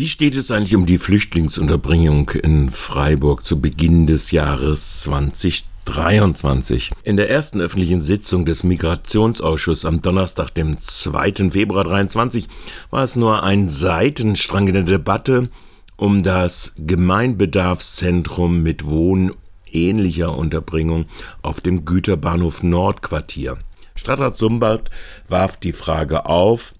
[0.00, 6.92] Wie steht es eigentlich um die Flüchtlingsunterbringung in Freiburg zu Beginn des Jahres 2023?
[7.02, 11.50] In der ersten öffentlichen Sitzung des Migrationsausschusses am Donnerstag, dem 2.
[11.50, 12.46] Februar 2023,
[12.88, 15.50] war es nur ein Seitenstrang in der Debatte
[15.98, 21.04] um das Gemeinbedarfszentrum mit wohnähnlicher Unterbringung
[21.42, 23.58] auf dem Güterbahnhof Nordquartier.
[23.96, 24.88] Stadtrat Sumbart
[25.28, 26.72] warf die Frage auf,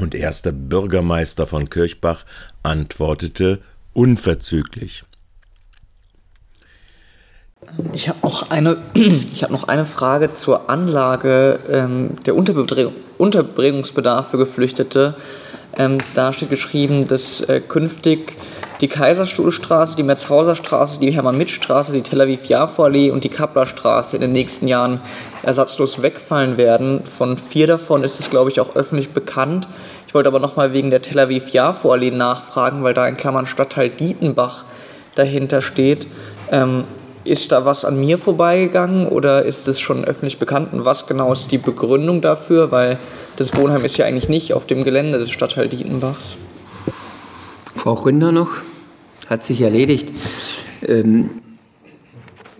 [0.00, 2.24] und erster Bürgermeister von Kirchbach
[2.62, 3.60] antwortete
[3.92, 5.04] unverzüglich.
[7.92, 8.76] Ich habe noch, eine,
[9.42, 15.16] hab noch eine Frage zur Anlage ähm, der Unterbringungsbedarf für Geflüchtete.
[15.76, 18.36] Ähm, da steht geschrieben, dass äh, künftig
[18.80, 24.66] die Kaiserstuhlstraße, die Metzhauserstraße, die Hermann-Mitt-Straße, die Tel Aviv-Jafo-Allee und die Kapplerstraße in den nächsten
[24.66, 25.00] Jahren
[25.42, 27.02] ersatzlos wegfallen werden.
[27.04, 29.68] Von vier davon ist es, glaube ich, auch öffentlich bekannt.
[30.08, 34.64] Ich wollte aber nochmal wegen der Tel Aviv-Jafo-Allee nachfragen, weil da in Klammern Stadtteil Dietenbach
[35.14, 36.06] dahinter steht.
[36.50, 36.84] Ähm,
[37.24, 40.72] ist da was an mir vorbeigegangen oder ist es schon öffentlich bekannt?
[40.72, 42.70] Und was genau ist die Begründung dafür?
[42.70, 42.98] Weil
[43.36, 46.36] das Wohnheim ist ja eigentlich nicht auf dem Gelände des Stadtteil Dietenbachs.
[47.84, 48.48] Frau Gründer noch?
[49.28, 50.10] hat sich erledigt.
[50.88, 51.28] Ähm,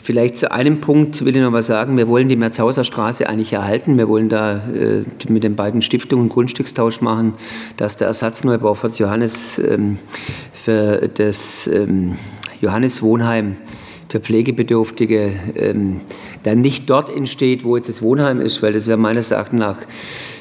[0.00, 1.96] vielleicht zu einem Punkt will ich noch was sagen.
[1.96, 3.98] Wir wollen die Merzhauser Straße eigentlich erhalten.
[3.98, 7.34] Wir wollen da äh, mit den beiden Stiftungen Grundstückstausch machen,
[7.76, 9.98] dass der Ersatzneubau für das Johannes, ähm,
[10.52, 12.16] für das ähm,
[12.60, 13.56] Johannes Wohnheim
[14.08, 16.00] für Pflegebedürftige ähm,
[16.44, 19.78] dann nicht dort entsteht, wo jetzt das Wohnheim ist, weil das wäre meines Erachtens nach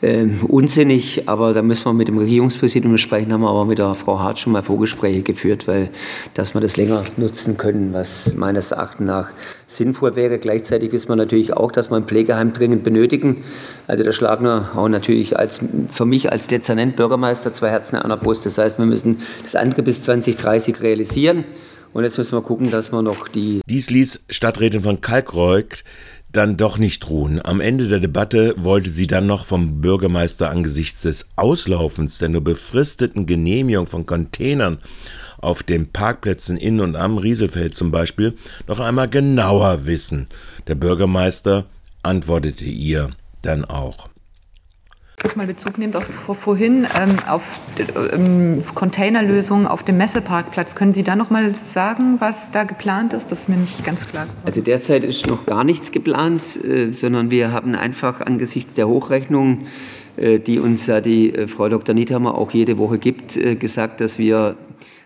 [0.00, 3.94] äh, unsinnig, aber da müssen wir mit dem Regierungspräsidium sprechen, haben wir aber mit der
[3.94, 5.90] Frau Hart schon mal Vorgespräche geführt, weil
[6.34, 9.30] dass wir das länger nutzen können, was meines Erachtens nach
[9.66, 10.38] sinnvoll wäre.
[10.38, 13.44] Gleichzeitig wissen wir natürlich auch, dass wir ein Pflegeheim dringend benötigen.
[13.86, 18.16] Also der Schlagner auch natürlich als, für mich als Dezernent Bürgermeister zwei Herzen an der
[18.16, 18.46] Brust.
[18.46, 21.44] Das heißt, wir müssen das andere bis 2030 realisieren.
[21.92, 23.60] Und jetzt müssen wir gucken, dass wir noch die.
[23.68, 25.84] Dies ließ Stadträtin von Kalkreuth
[26.32, 27.40] dann doch nicht ruhen.
[27.44, 32.42] Am Ende der Debatte wollte sie dann noch vom Bürgermeister angesichts des Auslaufens der nur
[32.42, 34.78] befristeten Genehmigung von Containern
[35.38, 38.34] auf den Parkplätzen in und am Rieselfeld zum Beispiel
[38.66, 40.26] noch einmal genauer wissen.
[40.66, 41.66] Der Bürgermeister
[42.02, 43.10] antwortete ihr
[43.42, 44.08] dann auch
[45.38, 47.60] mal Bezug nehmt auf vorhin ähm, auf
[48.12, 50.74] ähm, Containerlösungen auf dem Messeparkplatz.
[50.74, 53.30] Können Sie da noch mal sagen, was da geplant ist?
[53.30, 54.24] Das ist mir nicht ganz klar.
[54.24, 54.42] Geworden.
[54.44, 59.68] Also derzeit ist noch gar nichts geplant, äh, sondern wir haben einfach angesichts der Hochrechnungen,
[60.16, 61.94] äh, die uns ja die äh, Frau Dr.
[61.94, 64.56] Niethammer auch jede Woche gibt, äh, gesagt, dass wir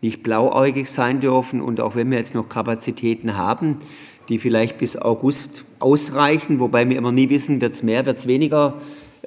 [0.00, 3.78] nicht blauäugig sein dürfen und auch wenn wir jetzt noch Kapazitäten haben,
[4.28, 8.26] die vielleicht bis August ausreichen, wobei wir immer nie wissen, wird es mehr, wird es
[8.26, 8.74] weniger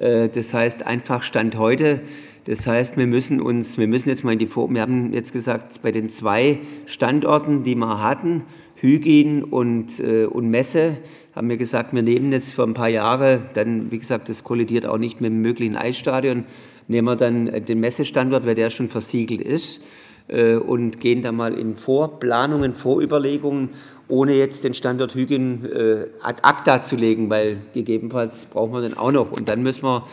[0.00, 2.00] das heißt, einfach Stand heute.
[2.44, 5.32] Das heißt, wir müssen uns, wir müssen jetzt mal in die Vor wir haben jetzt
[5.32, 8.42] gesagt, bei den zwei Standorten, die wir hatten,
[8.76, 10.96] Hygien und, äh, und Messe,
[11.34, 14.86] haben wir gesagt, wir nehmen jetzt für ein paar Jahre, dann, wie gesagt, das kollidiert
[14.86, 16.44] auch nicht mit dem möglichen Eisstadion,
[16.86, 19.84] nehmen wir dann den Messestandort, weil der schon versiegelt ist
[20.28, 23.70] äh, und gehen da mal in Vorplanungen, Vorüberlegungen
[24.08, 28.96] ohne jetzt den Standort Hügen äh, ad acta zu legen, weil gegebenenfalls brauchen wir den
[28.96, 29.32] auch noch.
[29.32, 30.06] Und dann müssen wir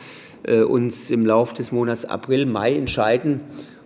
[0.43, 3.41] äh, uns im Laufe des Monats April, Mai entscheiden,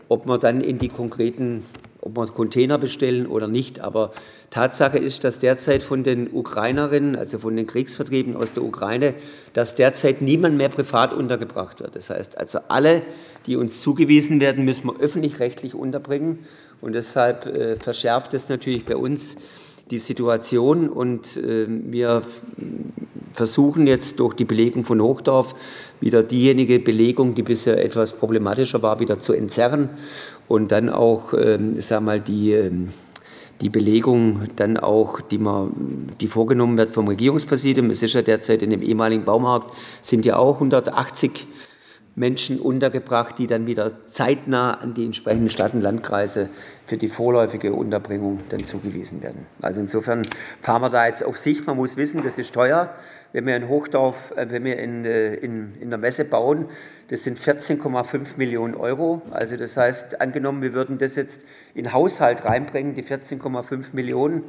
[0.07, 1.63] ob wir dann in die konkreten,
[2.01, 3.81] ob wir Container bestellen oder nicht.
[3.81, 4.11] Aber
[4.49, 9.13] Tatsache ist, dass derzeit von den Ukrainerinnen, also von den Kriegsvertrieben aus der Ukraine,
[9.53, 11.95] dass derzeit niemand mehr privat untergebracht wird.
[11.95, 13.03] Das heißt also alle,
[13.45, 16.39] die uns zugewiesen werden, müssen wir öffentlich-rechtlich unterbringen.
[16.81, 19.35] Und deshalb äh, verschärft es natürlich bei uns
[19.91, 22.21] die Situation und äh, wir
[23.33, 25.55] versuchen jetzt durch die Belegung von Hochdorf
[25.99, 29.89] wieder diejenige Belegung, die bisher etwas problematischer war, wieder zu entzerren
[30.47, 32.71] und dann auch, äh, sag mal, die, äh,
[33.61, 38.61] die Belegung dann auch, die, man, die vorgenommen wird vom Regierungspräsidium, es ist ja derzeit
[38.61, 41.47] in dem ehemaligen Baumarkt, sind ja auch 180
[42.19, 46.49] Menschen untergebracht, die dann wieder zeitnah an die entsprechenden und Landkreise
[46.85, 49.47] für die vorläufige Unterbringung dann zugewiesen werden.
[49.61, 50.23] Also insofern
[50.61, 51.65] fahren wir da jetzt auf sich.
[51.65, 52.93] Man muss wissen, das ist teuer.
[53.31, 56.67] Wenn wir in Hochdorf, äh, wenn wir in, äh, in, in der Messe bauen,
[57.09, 59.21] das sind 14,5 Millionen Euro.
[59.31, 61.43] Also das heißt, angenommen, wir würden das jetzt
[61.73, 64.43] in Haushalt reinbringen, die 14,5 Millionen,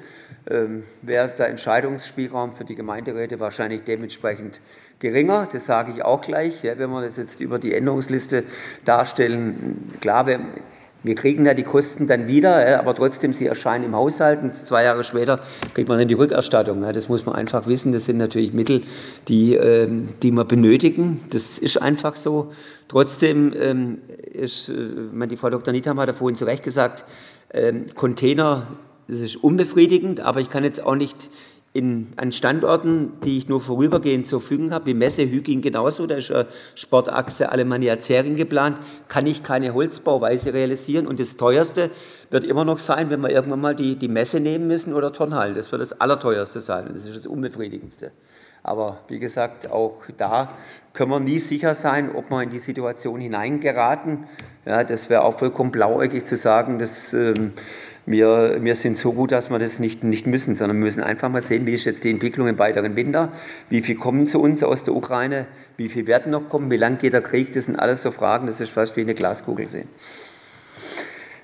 [0.49, 4.61] ähm, wäre der Entscheidungsspielraum für die Gemeinderäte wahrscheinlich dementsprechend
[4.99, 5.49] geringer.
[5.51, 6.63] Das sage ich auch gleich.
[6.63, 8.45] Ja, wenn wir das jetzt über die Änderungsliste
[8.85, 10.41] darstellen, klar, wir,
[11.03, 14.85] Wir kriegen da die Kosten dann wieder, aber trotzdem, sie erscheinen im Haushalt und zwei
[14.85, 15.41] Jahre später
[15.73, 16.83] kriegt man dann die Rückerstattung.
[16.83, 17.93] Das muss man einfach wissen.
[17.93, 18.83] Das sind natürlich Mittel,
[19.29, 21.23] die, ähm, die wir benötigen.
[21.31, 22.53] Das ist einfach so.
[22.89, 23.99] Trotzdem ähm,
[24.31, 25.73] ist, äh, die Frau Dr.
[25.73, 27.05] Nietham hat ja vorhin zu Recht gesagt,
[27.53, 28.67] ähm, Container,
[29.09, 31.31] das ist unbefriedigend, aber ich kann jetzt auch nicht
[31.73, 36.17] in, an Standorten, die ich nur vorübergehend zur Verfügung habe, wie Messe, Hüging genauso, da
[36.17, 41.07] ist eine Sportachse Alemannia-Zering geplant, kann ich keine Holzbauweise realisieren.
[41.07, 41.91] Und das Teuerste
[42.31, 45.55] wird immer noch sein, wenn wir irgendwann mal die, die Messe nehmen müssen oder Turnhallen.
[45.55, 48.11] Das wird das Allerteuerste sein das ist das Unbefriedigendste.
[48.63, 50.51] Aber wie gesagt, auch da
[50.93, 54.25] können wir nie sicher sein, ob wir in die Situation hineingeraten.
[54.67, 57.53] Ja, das wäre auch vollkommen blauäugig zu sagen, dass ähm,
[58.07, 61.29] wir, wir sind so gut, dass wir das nicht, nicht müssen, sondern wir müssen einfach
[61.29, 63.33] mal sehen, wie ist jetzt die Entwicklung im weiteren Winter,
[63.69, 65.47] wie viel kommen zu uns aus der Ukraine,
[65.77, 68.47] wie viel werden noch kommen, wie lang geht der Krieg, das sind alles so Fragen,
[68.47, 69.89] das ist fast wie eine Glaskugel sehen.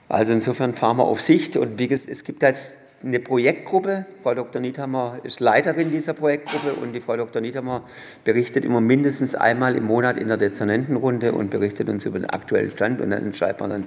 [0.08, 4.06] Also insofern fahren wir auf Sicht und wie es gibt jetzt eine Projektgruppe.
[4.22, 4.60] Frau Dr.
[4.60, 7.42] Niethammer ist Leiterin dieser Projektgruppe und die Frau Dr.
[7.42, 7.84] Niethammer
[8.24, 12.70] berichtet immer mindestens einmal im Monat in der Dezernentenrunde und berichtet uns über den aktuellen
[12.70, 13.86] Stand und dann entscheidet man dann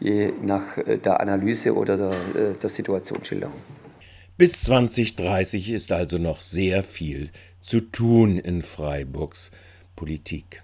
[0.00, 3.54] je nach äh, der Analyse oder der, äh, der Situationsschilderung.
[4.38, 7.30] Bis 2030 ist also noch sehr viel
[7.62, 9.50] zu tun in Freiburgs
[9.96, 10.62] Politik.